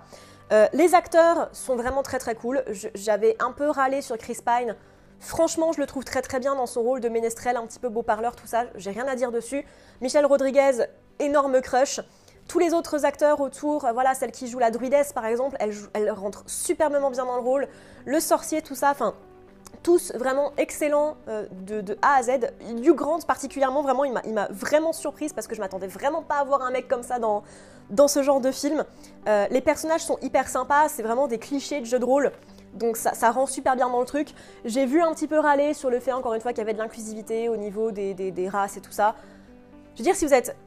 Euh, 0.52 0.68
les 0.74 0.96
acteurs 0.96 1.50
sont 1.54 1.76
vraiment 1.76 2.04
très 2.04 2.20
très 2.20 2.36
cool. 2.36 2.64
J'avais 2.96 3.36
un 3.40 3.52
peu 3.52 3.70
râlé 3.70 4.02
sur 4.02 4.18
Chris 4.18 4.40
Pine. 4.46 4.76
Franchement, 5.20 5.72
je 5.72 5.80
le 5.80 5.88
trouve 5.88 6.04
très 6.04 6.22
très 6.22 6.40
bien 6.40 6.56
dans 6.56 6.68
son 6.68 6.82
rôle 6.82 7.00
de 7.00 7.10
ménestrel, 7.10 7.58
un 7.58 7.66
petit 7.66 7.80
peu 7.80 7.90
beau 7.90 8.04
parleur, 8.04 8.36
tout 8.36 8.48
ça. 8.48 8.66
J'ai 8.76 8.92
rien 8.92 9.08
à 9.08 9.16
dire 9.16 9.32
dessus. 9.32 9.66
Michel 10.02 10.26
Rodriguez, 10.26 10.86
énorme 11.20 11.62
crush. 11.62 12.00
Tous 12.48 12.60
les 12.60 12.74
autres 12.74 13.06
acteurs 13.06 13.42
autour, 13.42 13.86
euh, 13.86 13.92
voilà, 13.92 14.14
celle 14.14 14.32
qui 14.32 14.48
joue 14.48 14.60
la 14.60 14.72
druidesse 14.72 15.14
par 15.14 15.26
exemple, 15.26 15.58
elle, 15.60 16.12
rentre 16.12 16.44
superbement 16.46 17.10
bien 17.10 17.26
dans 17.26 17.36
le 17.36 17.42
rôle. 17.42 17.68
Le 18.06 18.20
sorcier, 18.20 18.62
tout 18.62 18.76
ça, 18.76 18.92
enfin, 18.92 19.16
tous 19.82 20.14
vraiment 20.16 20.52
excellents 20.58 21.18
euh, 21.28 21.48
de, 21.52 21.98
A 22.02 22.18
à 22.18 22.24
Z. 22.24 22.52
Hugh 22.62 22.96
Grant 22.96 23.20
particulièrement, 23.22 23.82
vraiment, 23.82 24.04
il 24.04 24.34
m'a 24.34 24.48
vraiment 24.52 24.94
surprise 24.94 25.34
parce 25.34 25.48
que 25.48 25.56
je 25.56 25.62
m'attendais 25.62 25.88
vraiment 25.88 26.22
pas 26.22 26.36
à 26.36 26.44
voir 26.44 26.62
un 26.62 26.70
mec 26.70 26.88
comme 26.88 27.04
ça 27.04 27.18
dans, 27.18 27.44
dans 27.90 28.08
ce 28.08 28.22
genre 28.22 28.42
de 28.42 28.52
film. 28.52 28.86
Euh, 29.28 29.48
les 29.50 29.62
personnages 29.62 30.02
sont 30.02 30.20
hyper 30.22 30.48
sympas, 30.48 30.88
c'est 30.90 31.04
vraiment 31.04 31.28
des 31.28 31.40
clichés 31.40 31.82
de 31.82 31.86
jeu 31.86 31.98
de 31.98 32.06
rôle. 32.06 32.32
Donc 32.76 32.98
ça, 32.98 33.32
rend 33.32 33.46
super 33.46 33.76
bien 33.76 33.90
dans 33.90 34.02
le 34.02 34.06
truc. 34.06 34.36
J'ai 34.66 34.86
vu 34.86 35.02
un 35.02 35.14
petit 35.14 35.28
peu 35.28 35.40
râler 35.40 35.74
sur 35.74 35.90
le 35.90 36.00
fait, 36.00 36.12
encore 36.12 36.34
une 36.34 36.42
fois, 36.42 36.52
qu'il 36.52 36.60
y 36.60 36.62
avait 36.62 36.74
de 36.74 36.78
l'inclusivité 36.78 37.48
au 37.48 37.56
niveau 37.56 37.92
des 37.92 38.50
races 38.52 38.76
et 38.76 38.82
tout 38.82 38.92
ça. 38.92 39.16
Je 39.96 40.02
veux 40.02 40.04
dire, 40.04 40.16
si 40.16 40.26
vous 40.26 40.34
êtes 40.34 40.58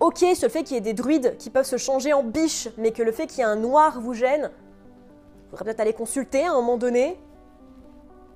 ok 0.00 0.18
sur 0.34 0.48
le 0.48 0.48
fait 0.48 0.62
qu'il 0.64 0.74
y 0.74 0.78
ait 0.78 0.80
des 0.80 0.94
druides 0.94 1.36
qui 1.38 1.50
peuvent 1.50 1.66
se 1.66 1.76
changer 1.76 2.12
en 2.12 2.22
biche, 2.22 2.68
mais 2.76 2.92
que 2.92 3.02
le 3.02 3.12
fait 3.12 3.26
qu'il 3.26 3.38
y 3.38 3.42
ait 3.42 3.44
un 3.44 3.56
noir 3.56 4.00
vous 4.00 4.14
gêne, 4.14 4.50
il 5.46 5.50
faudrait 5.50 5.64
peut-être 5.66 5.80
aller 5.80 5.92
consulter 5.92 6.44
à 6.44 6.52
un 6.52 6.54
moment 6.54 6.76
donné. 6.76 7.18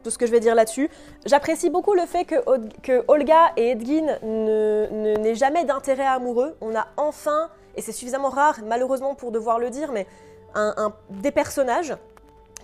Tout 0.02 0.10
ce 0.10 0.18
que 0.18 0.26
je 0.26 0.30
vais 0.30 0.38
dire 0.38 0.54
là-dessus. 0.54 0.88
J'apprécie 1.24 1.68
beaucoup 1.68 1.94
le 1.94 2.06
fait 2.06 2.24
que, 2.24 3.04
Olga 3.08 3.52
et 3.56 3.70
Edgin 3.70 4.18
n'aient 4.22 5.34
jamais 5.34 5.64
d'intérêt 5.64 6.06
amoureux. 6.06 6.56
On 6.60 6.76
a 6.76 6.86
enfin, 6.96 7.50
et 7.74 7.82
c'est 7.82 7.90
suffisamment 7.90 8.28
rare 8.28 8.60
malheureusement 8.64 9.16
pour 9.16 9.32
devoir 9.32 9.58
le 9.58 9.68
dire, 9.68 9.90
mais 9.90 10.06
des 11.10 11.32
personnages 11.32 11.96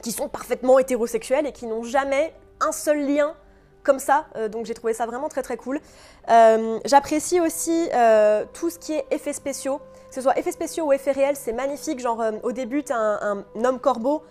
qui 0.02 0.12
sont 0.12 0.28
parfaitement 0.28 0.78
hétérosexuels 0.78 1.46
et 1.46 1.50
qui 1.52 1.66
n'ont 1.66 1.82
jamais 1.82 2.32
un 2.60 2.70
seul 2.70 3.04
lien 3.06 3.34
comme 3.82 3.98
ça, 3.98 4.26
euh, 4.36 4.48
donc 4.48 4.66
j'ai 4.66 4.74
trouvé 4.74 4.92
ça 4.92 5.06
vraiment 5.06 5.28
très 5.28 5.42
très 5.42 5.56
cool. 5.56 5.80
Euh, 6.30 6.78
j'apprécie 6.84 7.40
aussi 7.40 7.88
euh, 7.94 8.44
tout 8.52 8.70
ce 8.70 8.78
qui 8.78 8.92
est 8.92 9.04
effets 9.10 9.32
spéciaux, 9.32 9.78
que 10.08 10.14
ce 10.14 10.20
soit 10.20 10.38
effets 10.38 10.52
spéciaux 10.52 10.86
ou 10.86 10.92
effets 10.92 11.12
réels, 11.12 11.36
c'est 11.36 11.52
magnifique. 11.52 12.00
Genre 12.00 12.22
au 12.42 12.52
début, 12.52 12.84
t'as 12.84 12.96
un, 12.96 13.38
un, 13.38 13.64
homme 13.64 13.80
corbeau, 13.80 14.22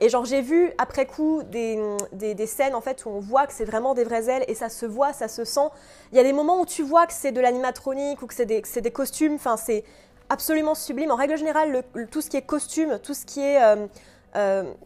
et 0.00 0.08
genre 0.08 0.24
j'ai 0.24 0.40
vu 0.40 0.72
après 0.78 1.06
coup 1.06 1.42
des, 1.44 1.78
des, 2.12 2.46
scènes 2.46 2.74
en 2.74 2.80
fait 2.80 3.04
où 3.04 3.10
on 3.10 3.20
voit 3.20 3.46
que 3.46 3.52
c'est 3.52 3.64
vraiment 3.64 3.94
des 3.94 4.04
vraies 4.04 4.28
ailes, 4.28 4.44
et 4.48 4.54
ça 4.54 4.68
se 4.68 4.86
voit, 4.86 5.12
ça 5.12 5.28
se 5.28 5.44
sent. 5.44 5.68
Il 6.12 6.16
y 6.16 6.20
a 6.20 6.24
des 6.24 6.32
moments 6.32 6.60
où 6.60 6.66
tu 6.66 6.82
vois 6.82 7.06
que 7.06 7.12
c'est 7.12 7.32
de 7.32 7.40
l'animatronique 7.40 8.22
ou 8.22 8.26
que 8.26 8.34
c'est 8.34 8.46
des, 8.46 8.62
des, 8.62 8.90
costumes, 8.90 9.34
enfin 9.34 9.56
c'est 9.56 9.84
absolument 10.28 10.74
sublime. 10.74 11.10
En 11.10 11.16
règle 11.16 11.36
générale, 11.36 11.82
tout 12.10 12.20
ce 12.20 12.30
qui 12.30 12.36
est 12.36 12.42
costume, 12.42 12.98
tout 13.02 13.14
ce 13.14 13.26
qui 13.26 13.40
est... 13.40 13.60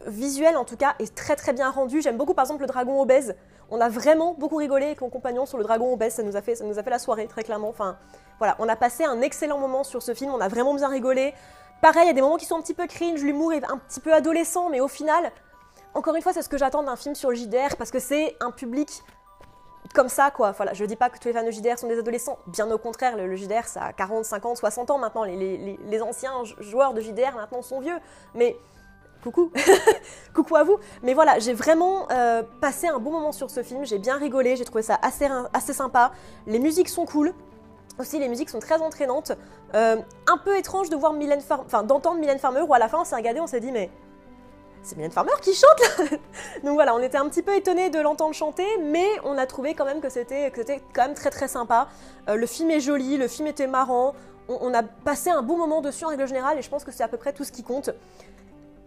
visuel 0.06 0.56
en 0.56 0.64
tout 0.64 0.76
cas 0.76 0.94
est 0.98 1.14
très 1.14 1.37
très 1.37 1.52
bien 1.52 1.68
rendu. 1.70 2.00
J'aime 2.00 2.16
beaucoup 2.16 2.32
par 2.32 2.44
exemple 2.44 2.62
le 2.62 2.66
dragon 2.66 2.98
obèse 3.02 3.34
on 3.71 3.80
a 3.80 3.88
vraiment 3.88 4.35
beaucoup 4.35 4.56
rigolé 4.56 4.87
avec 4.87 5.00
mon 5.00 5.11
compagnon 5.11 5.47
sur 5.47 5.59
le 5.59 5.64
dragon 5.64 5.92
obèse, 5.92 6.14
ça 6.14 6.23
nous 6.23 6.37
a 6.37 6.42
fait, 6.42 6.54
ça 6.54 6.64
nous 6.64 6.78
a 6.78 6.83
fait 6.83 6.90
la 6.90 6.99
soirée 6.99 7.26
très 7.26 7.42
clairement. 7.42 7.68
Enfin, 7.68 7.97
voilà, 8.38 8.56
on 8.59 8.68
a 8.68 8.76
passé 8.76 9.04
un 9.04 9.21
excellent 9.21 9.59
moment 9.59 9.85
sur 9.85 10.02
ce 10.02 10.14
film, 10.14 10.33
on 10.33 10.40
a 10.40 10.49
vraiment 10.49 10.75
bien 10.75 10.88
rigolé. 10.88 11.35
Pareil, 11.80 12.04
il 12.04 12.06
y 12.06 12.11
a 12.11 12.14
des 12.14 12.23
moments 12.23 12.37
qui 12.37 12.47
sont 12.47 12.56
un 12.56 12.62
petit 12.62 12.75
peu 12.75 12.87
cringe, 12.87 13.23
l'humour 13.23 13.52
est 13.52 13.64
un 13.64 13.78
petit 13.78 14.00
peu 14.00 14.12
adolescent, 14.12 14.71
mais 14.71 14.80
au 14.80 14.88
final, 14.88 15.33
encore 15.94 16.14
une 16.14 16.23
fois, 16.23 16.33
c'est 16.33 16.42
ce 16.42 16.49
que 16.49 16.59
j'attends 16.59 16.83
d'un 16.83 16.97
film 16.97 17.14
sur 17.14 17.30
le 17.30 17.37
JDR 17.37 17.76
parce 17.76 17.90
que 17.90 17.99
c'est 17.99 18.37
un 18.40 18.50
public 18.50 19.02
comme 19.94 20.09
ça, 20.09 20.30
quoi. 20.30 20.52
Voilà, 20.52 20.73
je 20.73 20.85
dis 20.85 20.97
pas 20.97 21.11
que 21.11 21.18
tous 21.18 21.28
les 21.28 21.35
fans 21.35 21.44
de 21.44 21.50
JDR 21.50 21.78
sont 21.78 21.88
des 21.88 21.99
adolescents, 21.99 22.38
bien 22.47 22.71
au 22.71 22.78
contraire, 22.78 23.16
le, 23.16 23.37
JDR, 23.37 23.64
ça 23.64 23.85
a 23.85 23.92
40, 23.92 24.25
50, 24.25 24.56
60 24.56 24.90
ans 24.90 24.99
maintenant. 24.99 25.25
Les, 25.25 25.78
les 25.78 26.02
anciens 26.02 26.42
joueurs 26.59 26.94
de 26.94 27.00
JDR 27.00 27.35
maintenant 27.35 27.62
sont 27.62 27.80
vieux, 27.80 27.99
mais 28.35 28.56
coucou, 29.24 29.50
coucou 30.34 30.56
à 30.56 30.64
vous. 30.64 30.78
Mais 31.02 31.14
voilà, 31.14 31.38
j'ai 31.38 31.54
vraiment 31.54 32.06
euh, 32.10 32.42
passé 32.60 32.88
un 32.88 32.98
bon 32.98 33.10
moment 33.10 33.32
sur 33.32 33.50
ce 33.50 33.62
film, 33.62 33.84
j'ai 33.84 33.98
bien 33.98 34.16
rigolé, 34.16 34.56
j'ai 34.56 34.64
trouvé 34.64 34.82
ça 34.82 34.98
assez, 35.02 35.72
sympa. 35.72 36.12
Les 36.46 36.58
musiques 36.58 36.88
sont 36.88 37.06
cool. 37.06 37.32
Aussi, 37.98 38.18
les 38.18 38.28
musiques 38.28 38.50
sont 38.50 38.58
très 38.58 38.82
entraînantes. 38.82 39.32
Euh, 39.74 39.96
un 40.26 40.36
peu 40.38 40.58
étrange 40.58 40.90
de 40.90 40.96
voir 40.96 41.12
Mylène 41.12 41.40
Farmer, 41.40 41.64
enfin 41.66 41.82
d'entendre 41.82 42.18
Mylène 42.18 42.38
Farmer, 42.38 42.60
où 42.60 42.74
à 42.74 42.78
la 42.78 42.88
fin 42.88 43.00
on 43.00 43.04
s'est 43.04 43.16
regardé, 43.16 43.40
on 43.40 43.46
s'est 43.46 43.60
dit 43.60 43.72
mais 43.72 43.90
c'est 44.82 44.96
Mylène 44.96 45.12
Farmer 45.12 45.32
qui 45.40 45.54
chante 45.54 45.80
là 45.80 46.16
Donc 46.64 46.74
voilà, 46.74 46.94
on 46.94 47.00
était 47.00 47.16
un 47.16 47.28
petit 47.28 47.42
peu 47.42 47.54
étonné 47.54 47.90
de 47.90 48.00
l'entendre 48.00 48.34
chanter, 48.34 48.66
mais 48.82 49.06
on 49.24 49.38
a 49.38 49.46
trouvé 49.46 49.74
quand 49.74 49.84
même 49.84 50.00
que 50.00 50.08
c'était 50.08 50.50
quand 50.92 51.02
même 51.02 51.14
très 51.14 51.30
très 51.30 51.48
sympa. 51.48 51.88
Euh, 52.28 52.34
le 52.34 52.46
film 52.46 52.70
est 52.70 52.80
joli, 52.80 53.16
le 53.16 53.28
film 53.28 53.46
était 53.46 53.68
marrant, 53.68 54.14
on, 54.48 54.74
a 54.74 54.82
passé 54.82 55.30
un 55.30 55.42
bon 55.42 55.56
moment 55.56 55.80
dessus 55.80 56.04
en 56.04 56.08
règle 56.08 56.26
générale, 56.26 56.58
et 56.58 56.62
je 56.62 56.68
pense 56.68 56.84
que 56.84 56.92
c'est 56.92 57.02
à 57.02 57.08
peu 57.08 57.16
près 57.16 57.32
tout 57.32 57.44
ce 57.44 57.52
qui 57.52 57.62
compte. 57.62 57.90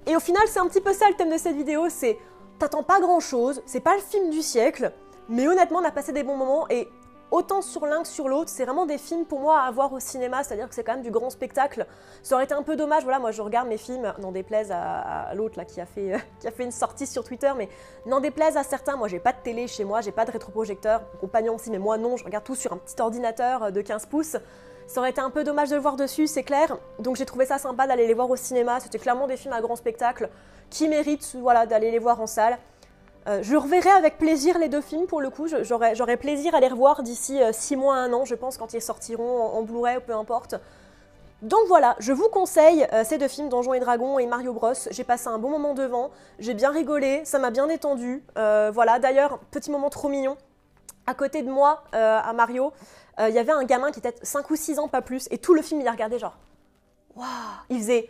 Et 0.07 0.15
au 0.15 0.21
final, 0.21 0.43
c'est 0.47 0.59
un 0.59 0.67
petit 0.67 0.79
peu 0.79 0.93
ça 0.93 1.09
le 1.09 1.15
thème 1.15 1.29
de 1.29 1.37
cette 1.37 1.55
vidéo, 1.55 1.89
c'est 1.89 2.17
t'attends 2.59 2.81
pas 2.81 3.01
grand 3.01 3.19
chose, 3.19 3.61
c'est 3.65 3.81
pas 3.81 3.93
le 3.93 4.01
film 4.01 4.29
du 4.29 4.41
siècle, 4.41 4.93
mais 5.27 5.47
honnêtement, 5.47 5.79
on 5.79 5.83
a 5.83 5.91
passé 5.91 6.13
des 6.13 6.23
bons 6.23 6.37
moments 6.37 6.65
et 6.69 6.87
autant 7.29 7.61
sur 7.61 7.85
l'un 7.85 8.03
que 8.03 8.07
sur 8.07 8.29
l'autre. 8.29 8.49
C'est 8.49 8.63
vraiment 8.63 8.85
des 8.85 8.97
films 8.97 9.25
pour 9.25 9.41
moi 9.41 9.59
à 9.59 9.69
voir 9.69 9.91
au 9.91 9.99
cinéma, 9.99 10.45
c'est-à-dire 10.45 10.69
que 10.69 10.75
c'est 10.75 10.85
quand 10.85 10.93
même 10.93 11.03
du 11.03 11.11
grand 11.11 11.29
spectacle. 11.29 11.85
Ça 12.23 12.35
aurait 12.35 12.45
été 12.45 12.53
un 12.53 12.63
peu 12.63 12.77
dommage, 12.77 13.03
voilà, 13.03 13.19
moi 13.19 13.31
je 13.31 13.41
regarde 13.41 13.67
mes 13.67 13.77
films, 13.77 14.13
n'en 14.19 14.31
déplaise 14.31 14.71
à, 14.71 15.33
l'autre 15.35 15.57
là 15.57 15.65
qui 15.65 15.81
a, 15.81 15.85
fait, 15.85 16.13
qui 16.39 16.47
a 16.47 16.51
fait 16.51 16.63
une 16.63 16.71
sortie 16.71 17.05
sur 17.05 17.25
Twitter, 17.25 17.51
mais 17.57 17.67
n'en 18.05 18.21
déplaise 18.21 18.55
à 18.55 18.63
certains, 18.63 18.95
moi 18.95 19.09
j'ai 19.09 19.19
pas 19.19 19.33
de 19.33 19.39
télé 19.43 19.67
chez 19.67 19.83
moi, 19.83 19.99
j'ai 19.99 20.13
pas 20.13 20.23
de 20.23 20.31
rétroprojecteur, 20.31 21.01
mon 21.13 21.19
compagnon 21.19 21.55
aussi, 21.55 21.69
mais 21.69 21.79
moi 21.79 21.97
non, 21.97 22.15
je 22.15 22.23
regarde 22.23 22.45
tout 22.45 22.55
sur 22.55 22.71
un 22.71 22.77
petit 22.77 22.95
ordinateur 23.01 23.73
de 23.73 23.81
15 23.81 24.05
pouces. 24.05 24.37
Ça 24.87 25.01
aurait 25.01 25.09
été 25.09 25.19
un 25.19 25.29
peu 25.29 25.43
dommage 25.43 25.69
de 25.69 25.75
le 25.75 25.81
voir 25.81 25.97
dessus, 25.97 26.27
c'est 26.27 26.43
clair. 26.43 26.77
Donc 26.99 27.17
j'ai 27.17 27.25
trouvé 27.25 27.45
ça 27.45 27.57
sympa 27.57 27.87
d'aller 27.87 28.07
les 28.07 28.13
voir 28.13 28.29
au 28.29 28.37
cinéma. 28.37 28.79
C'était 28.79 28.99
clairement 28.99 29.27
des 29.27 29.35
films 29.35 29.53
à 29.53 29.59
grand 29.59 29.75
spectacle 29.75 30.29
qui 30.69 30.87
méritent 30.87 31.35
voilà, 31.39 31.65
d'aller 31.65 31.91
les 31.91 31.99
voir 31.99 32.21
en 32.21 32.27
salle. 32.27 32.57
Euh, 33.27 33.39
je 33.41 33.57
reverrai 33.57 33.89
avec 33.89 34.17
plaisir 34.17 34.57
les 34.57 34.69
deux 34.69 34.79
films 34.79 35.05
pour 35.05 35.19
le 35.19 35.29
coup. 35.29 35.47
J'aurais 35.47 36.17
plaisir 36.17 36.55
à 36.55 36.61
les 36.61 36.69
revoir 36.69 37.03
d'ici 37.03 37.39
6 37.51 37.73
euh, 37.73 37.77
mois, 37.77 37.97
1 37.97 38.13
an, 38.13 38.23
je 38.23 38.35
pense, 38.35 38.57
quand 38.57 38.73
ils 38.73 38.81
sortiront 38.81 39.41
en, 39.41 39.61
Blu-ray 39.63 39.97
ou 39.97 40.01
peu 40.01 40.15
importe. 40.15 40.55
Donc 41.41 41.59
voilà, 41.67 41.97
je 41.99 42.13
vous 42.13 42.29
conseille 42.29 42.87
euh, 42.93 43.03
ces 43.03 43.17
deux 43.17 43.27
films, 43.27 43.49
Donjons 43.49 43.73
et 43.73 43.81
Dragons 43.81 44.17
et 44.19 44.25
Mario 44.25 44.53
Bros. 44.53 44.71
J'ai 44.89 45.03
passé 45.03 45.27
un 45.27 45.37
bon 45.37 45.49
moment 45.49 45.73
devant, 45.73 46.11
j'ai 46.39 46.53
bien 46.53 46.71
rigolé, 46.71 47.21
ça 47.25 47.39
m'a 47.39 47.51
bien 47.51 47.67
détendu. 47.67 48.23
voilà, 48.35 48.99
d'ailleurs, 48.99 49.39
petit 49.51 49.69
moment 49.69 49.89
trop 49.89 50.07
mignon. 50.07 50.37
À 51.07 51.13
côté 51.13 51.41
de 51.41 51.49
moi, 51.49 51.83
à 51.93 52.33
Mario, 52.33 52.73
il 53.19 53.33
y 53.33 53.39
avait 53.39 53.53
un 53.53 53.63
gamin 53.63 53.91
qui 53.91 53.99
était 53.99 54.13
5 54.21 54.49
ou 54.49 54.55
6 54.55 54.79
ans, 54.79 54.87
pas 54.87 55.01
plus, 55.01 55.27
et 55.31 55.37
tout 55.37 55.53
le 55.53 55.61
film, 55.61 55.81
il 55.81 55.87
a 55.87 55.91
regardé 55.91 56.19
genre. 56.19 56.37
Waouh 57.15 57.25
Il 57.69 57.79
faisait 57.79 58.09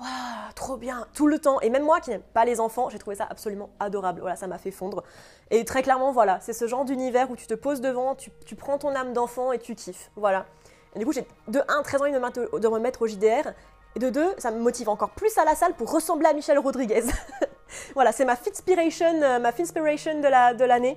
Waouh, 0.00 0.52
trop 0.54 0.78
bien, 0.78 1.06
tout 1.12 1.26
le 1.26 1.38
temps. 1.38 1.60
Et 1.60 1.68
même 1.68 1.82
moi 1.82 2.00
qui 2.00 2.08
n'aime 2.08 2.22
pas 2.22 2.46
les 2.46 2.58
enfants, 2.58 2.88
j'ai 2.88 2.98
trouvé 2.98 3.16
ça 3.16 3.26
absolument 3.28 3.68
adorable. 3.80 4.20
Voilà, 4.20 4.34
ça 4.34 4.46
m'a 4.46 4.56
fait 4.56 4.70
fondre. 4.70 5.02
Et 5.50 5.64
très 5.66 5.82
clairement, 5.82 6.10
voilà, 6.10 6.40
c'est 6.40 6.54
ce 6.54 6.66
genre 6.66 6.86
d'univers 6.86 7.30
où 7.30 7.36
tu 7.36 7.46
te 7.46 7.52
poses 7.52 7.82
devant, 7.82 8.14
tu, 8.14 8.30
prends 8.56 8.78
ton 8.78 8.94
âme 8.94 9.12
d'enfant 9.12 9.52
et 9.52 9.58
tu 9.58 9.74
kiffes. 9.74 10.10
Voilà. 10.16 10.46
Et 10.94 10.98
du 10.98 11.04
coup, 11.04 11.12
j'ai 11.12 11.26
de 11.48 11.60
1 11.68 11.82
très 11.82 12.00
envie 12.00 12.12
de 12.12 12.58
de 12.58 12.68
me 12.68 12.78
mettre 12.78 13.02
au 13.02 13.06
JDR. 13.06 13.52
Et 13.94 13.98
de 13.98 14.08
2, 14.08 14.34
ça 14.38 14.52
me 14.52 14.60
motive 14.60 14.88
encore 14.88 15.10
plus 15.10 15.36
à 15.36 15.44
la 15.44 15.54
salle 15.54 15.74
pour 15.74 15.92
ressembler 15.92 16.28
à 16.28 16.32
Michel 16.32 16.58
Rodriguez. 16.58 17.04
voilà, 17.94 18.12
c'est 18.12 18.24
ma 18.24 18.36
Fitspiration, 18.36 19.20
euh, 19.20 19.38
ma 19.38 19.52
Finspiration 19.52 20.20
de 20.20 20.64
l'année. 20.64 20.96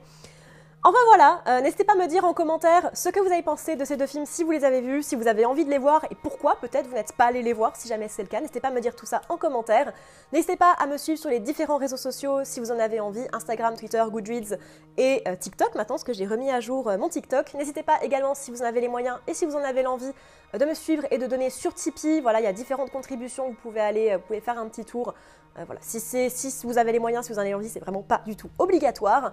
Enfin 0.86 1.00
voilà, 1.08 1.42
euh, 1.48 1.62
n'hésitez 1.62 1.86
pas 1.86 1.94
à 1.94 1.96
me 1.96 2.08
dire 2.08 2.26
en 2.26 2.34
commentaire 2.34 2.90
ce 2.94 3.08
que 3.08 3.22
vous 3.22 3.32
avez 3.32 3.42
pensé 3.42 3.78
de 3.78 3.86
ces 3.86 3.96
deux 3.96 4.06
films 4.06 4.26
si 4.26 4.44
vous 4.44 4.52
les 4.52 4.66
avez 4.66 4.82
vus, 4.82 5.02
si 5.02 5.16
vous 5.16 5.30
avez 5.30 5.46
envie 5.46 5.64
de 5.64 5.70
les 5.70 5.78
voir 5.78 6.04
et 6.12 6.16
pourquoi 6.16 6.58
peut-être 6.60 6.88
vous 6.88 6.96
n'êtes 6.96 7.14
pas 7.14 7.28
allé 7.28 7.42
les 7.42 7.54
voir 7.54 7.74
si 7.78 7.88
jamais 7.88 8.10
c'est 8.10 8.22
le 8.22 8.28
cas. 8.28 8.42
N'hésitez 8.42 8.60
pas 8.60 8.68
à 8.68 8.72
me 8.72 8.82
dire 8.82 8.94
tout 8.94 9.06
ça 9.06 9.22
en 9.30 9.38
commentaire. 9.38 9.94
N'hésitez 10.34 10.58
pas 10.58 10.74
à 10.74 10.86
me 10.86 10.98
suivre 10.98 11.18
sur 11.18 11.30
les 11.30 11.40
différents 11.40 11.78
réseaux 11.78 11.96
sociaux 11.96 12.44
si 12.44 12.60
vous 12.60 12.70
en 12.70 12.80
avez 12.80 13.00
envie, 13.00 13.26
Instagram, 13.32 13.78
Twitter, 13.78 14.04
Goodreads 14.10 14.58
et 14.98 15.24
euh, 15.26 15.38
TikTok 15.38 15.74
maintenant 15.76 15.96
parce 15.96 16.04
que 16.04 16.12
j'ai 16.12 16.26
remis 16.26 16.52
à 16.52 16.60
jour 16.60 16.90
euh, 16.90 16.98
mon 16.98 17.08
TikTok. 17.08 17.54
N'hésitez 17.54 17.84
pas 17.84 18.04
également 18.04 18.36
si 18.36 18.52
vous 18.52 18.62
en 18.62 18.66
avez 18.66 18.82
les 18.82 18.90
moyens 18.90 19.20
et 19.26 19.34
si 19.34 19.46
vous 19.46 19.56
en 19.56 19.64
avez 19.64 19.84
l'envie 19.84 20.12
de 20.54 20.66
me 20.66 20.74
suivre 20.74 21.06
et 21.12 21.18
de 21.18 21.28
donner 21.28 21.50
sur 21.50 21.74
Tipeee. 21.74 22.20
Voilà, 22.20 22.42
il 22.42 22.44
y 22.44 22.48
a 22.48 22.52
différentes 22.54 22.92
contributions, 22.92 23.48
vous 23.48 23.56
pouvez 23.56 23.80
aller, 23.80 24.18
vous 24.18 24.24
pouvez 24.24 24.42
faire 24.42 24.60
un 24.60 24.68
petit 24.68 24.84
tour. 24.84 25.14
voilà, 25.56 25.80
si, 25.82 26.02
si 26.30 26.66
vous 26.66 26.78
avez 26.78 26.92
les 26.92 27.00
moyens, 27.00 27.26
si 27.26 27.32
vous 27.32 27.40
en 27.40 27.44
avez 27.44 27.54
envie, 27.54 27.70
c'est 27.70 27.80
vraiment 27.80 28.02
pas 28.02 28.22
du 28.26 28.36
tout 28.36 28.50
obligatoire. 28.60 29.32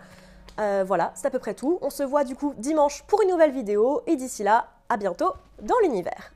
Euh, 0.59 0.85
voilà, 0.87 1.13
c'est 1.15 1.27
à 1.27 1.31
peu 1.31 1.39
près 1.39 1.55
tout. 1.55 1.79
On 1.83 1.91
se 1.91 2.03
voit 2.03 2.25
du 2.25 2.35
coup 2.35 2.55
dimanche 2.59 3.03
pour 3.05 3.23
une 3.23 3.31
nouvelle 3.31 3.53
vidéo 3.53 4.03
et 4.07 4.17
d'ici 4.17 4.43
là, 4.43 4.67
à 4.89 4.97
bientôt 4.97 5.33
dans 5.63 5.79
l'univers. 5.83 6.33